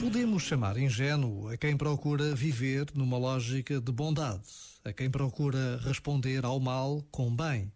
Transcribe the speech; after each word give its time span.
Podemos 0.00 0.42
chamar 0.42 0.76
ingênuo 0.76 1.48
a 1.48 1.56
quem 1.56 1.76
procura 1.76 2.34
viver 2.34 2.86
numa 2.94 3.16
lógica 3.16 3.80
de 3.80 3.90
bondade, 3.90 4.42
a 4.84 4.92
quem 4.92 5.10
procura 5.10 5.78
responder 5.78 6.44
ao 6.44 6.60
mal 6.60 7.02
com 7.10 7.34
bem, 7.34 7.72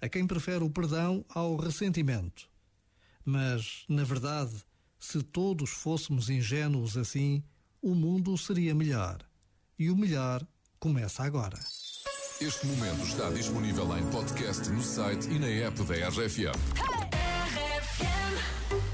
a 0.00 0.08
quem 0.08 0.26
prefere 0.26 0.62
o 0.62 0.70
perdão 0.70 1.24
ao 1.28 1.56
ressentimento. 1.56 2.48
Mas, 3.24 3.84
na 3.88 4.04
verdade, 4.04 4.52
se 4.98 5.22
todos 5.22 5.70
fôssemos 5.70 6.30
ingênuos 6.30 6.96
assim, 6.96 7.42
o 7.82 7.94
mundo 7.94 8.36
seria 8.38 8.74
melhor. 8.74 9.18
E 9.78 9.90
o 9.90 9.96
melhor 9.96 10.46
começa 10.78 11.22
agora. 11.22 11.58
Este 12.40 12.66
momento 12.66 13.04
está 13.04 13.30
disponível 13.30 13.96
em 13.96 14.10
podcast 14.10 14.68
no 14.70 14.82
site 14.82 15.28
e 15.30 15.38
na 15.38 15.48
app 15.48 15.82
da 15.84 16.08
RFM. 16.08 17.03
am. 18.00 18.93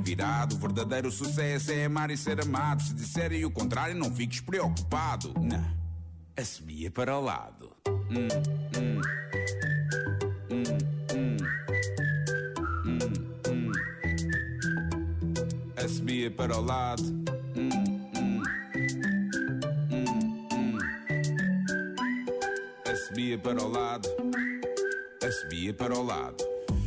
virado. 0.00 0.56
O 0.56 0.58
verdadeiro 0.58 1.10
sucesso 1.10 1.72
é 1.72 1.84
amar 1.84 2.10
e 2.10 2.16
ser 2.16 2.40
amado. 2.40 2.82
Se 2.82 2.94
disserem 2.94 3.44
o 3.44 3.50
contrário, 3.50 3.94
não 3.94 4.14
fiques 4.14 4.40
preocupado. 4.40 5.34
Não, 5.40 5.64
assobia 6.36 6.90
para 6.90 7.16
o 7.16 7.20
lado. 7.20 7.70
Hum, 7.88 8.28
hum. 8.76 9.00
Hum, 10.50 10.62
hum. 11.14 11.36
Hum, 12.84 12.98
hum. 13.48 13.72
Para 16.36 16.56
o 16.56 16.60
lado. 16.60 17.02
Hum, 17.02 17.68
hum. 18.16 18.42
Hum, 19.90 20.48
hum. 20.52 20.78
Para 23.42 23.62
o 23.62 23.68
lado. 23.68 24.08
Assobia 25.22 25.72
para 25.74 25.94
o 25.94 26.02
lado. 26.02 26.51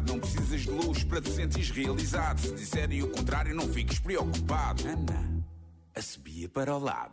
não 0.00 0.18
precisas 0.18 0.62
de 0.62 0.70
luz 0.70 1.04
para 1.04 1.20
te 1.20 1.30
sentires 1.30 1.70
realizado. 1.70 2.40
Se 2.40 2.54
disserem 2.54 3.02
o 3.02 3.10
contrário, 3.10 3.54
não 3.54 3.68
fiques 3.68 3.98
preocupado. 3.98 4.82
Ana, 4.88 5.44
a 5.94 6.48
para 6.48 6.74
o 6.74 6.78
lado. 6.78 7.12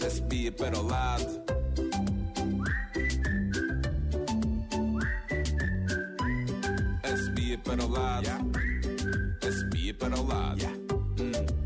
A 0.00 0.52
para 0.52 0.78
o 0.78 0.82
lado. 0.82 1.42
A 7.02 7.58
para 7.58 7.84
o 7.84 7.88
lado. 7.88 8.28
A 8.28 9.94
para 9.98 10.20
o 10.20 10.26
lado. 10.26 10.60
Yeah. 10.60 11.65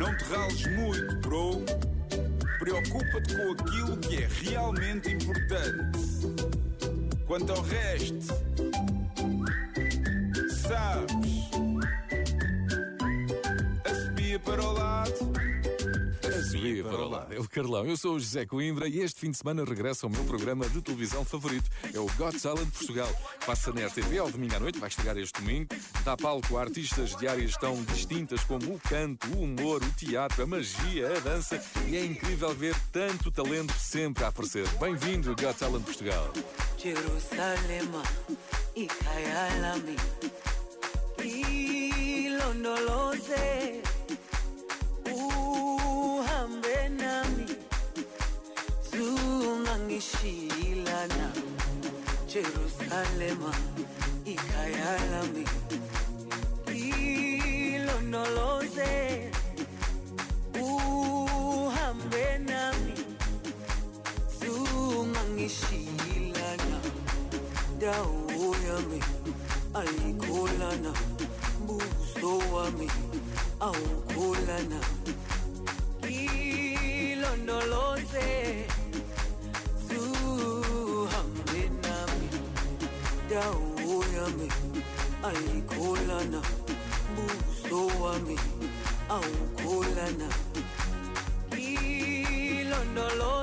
não 0.00 0.16
te 0.16 0.24
rales 0.24 0.66
muito, 0.68 1.14
bro. 1.16 1.62
Preocupa-te 2.58 3.36
com 3.36 3.52
aquilo 3.52 3.98
que 3.98 4.22
é 4.22 4.28
realmente 4.42 5.10
importante. 5.10 6.00
Quanto 7.26 7.52
ao 7.52 7.60
resto, 7.60 8.34
sabes, 10.48 11.50
a 13.84 13.94
subia 13.94 14.38
para 14.40 14.62
o 14.62 14.69
Sorria 16.60 16.84
para 16.84 17.02
o 17.02 17.08
lado. 17.08 17.32
É 17.32 17.38
o 17.40 17.48
Carlão. 17.48 17.86
Eu 17.86 17.96
sou 17.96 18.16
o 18.16 18.20
José 18.20 18.44
Coimbra 18.44 18.86
e 18.86 19.00
este 19.00 19.18
fim 19.18 19.30
de 19.30 19.38
semana 19.38 19.64
regressa 19.64 20.04
ao 20.04 20.10
meu 20.10 20.22
programa 20.24 20.68
de 20.68 20.82
televisão 20.82 21.24
favorito. 21.24 21.70
É 21.92 21.98
o 21.98 22.06
Got 22.18 22.38
Talent 22.38 22.70
Portugal. 22.70 23.08
Passa 23.46 23.72
na 23.72 23.86
RTV 23.86 24.18
ao 24.18 24.30
domingo 24.30 24.54
à 24.56 24.60
noite, 24.60 24.78
vai 24.78 24.90
estrear 24.90 25.16
este 25.16 25.40
domingo. 25.40 25.68
Dá 26.04 26.18
palco 26.18 26.58
a 26.58 26.60
artistas 26.60 27.16
de 27.16 27.26
áreas 27.26 27.56
tão 27.56 27.82
distintas 27.84 28.44
como 28.44 28.74
o 28.74 28.78
canto, 28.78 29.26
o 29.28 29.44
humor, 29.44 29.82
o 29.82 29.92
teatro, 29.92 30.42
a 30.42 30.46
magia, 30.46 31.16
a 31.16 31.20
dança. 31.20 31.62
E 31.88 31.96
é 31.96 32.04
incrível 32.04 32.54
ver 32.54 32.76
tanto 32.92 33.30
talento 33.30 33.72
sempre 33.78 34.24
a 34.24 34.28
aparecer. 34.28 34.68
Bem-vindo, 34.78 35.30
Got 35.30 35.54
Talent 35.58 35.84
Portugal. 35.84 36.30
Jerusalém, 36.76 37.88
ikayalami, 38.76 39.96
ilondoloze 39.96 40.39
Jerusalema 52.30 53.50
ikhaya 54.24 54.94
lami 55.10 55.44
ilonoloze 57.74 58.92
uhambe 60.62 62.38
nami. 62.38 62.94
Zungangishilana 64.38 66.78
dawo 67.80 68.54
yami 68.66 69.00
ayikholana 69.74 70.92
buso 71.66 72.38
wami 72.54 72.88
awukholana 73.60 74.80
ilondoloze 76.08 77.89
dawo 83.40 83.96
yami 84.16 84.48
ayikholana 85.28 86.40
buso 87.14 87.80
wami 88.02 88.36
awukholana 89.16 90.28
ilondoloza 91.68 93.39